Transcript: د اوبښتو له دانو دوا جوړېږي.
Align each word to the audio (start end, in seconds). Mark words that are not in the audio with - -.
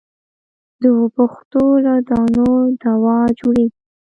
د 0.81 0.83
اوبښتو 0.97 1.63
له 1.85 1.93
دانو 2.09 2.47
دوا 2.83 3.17
جوړېږي. 3.39 3.77